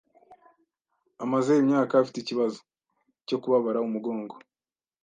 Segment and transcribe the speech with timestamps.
[1.23, 2.59] Amaze imyaka afite ikibazo
[3.27, 4.35] cyo kubabara umugongo.